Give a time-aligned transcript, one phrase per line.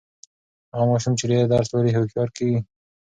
[0.71, 2.59] هغه ماشوم چې ډېر درس لولي، هوښیار کیږي.